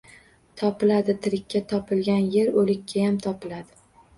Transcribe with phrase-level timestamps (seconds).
[0.61, 3.81] —Topiladi, tirikka topilgan yer, o‘likkayam topiladi!